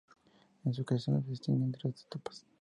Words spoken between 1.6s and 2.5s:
tres etapas.